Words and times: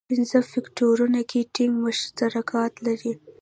پنځو 0.09 0.39
فکټورونو 0.51 1.21
کې 1.29 1.39
ټینګ 1.53 1.73
مشترکات 1.85 2.73
لري. 2.85 3.11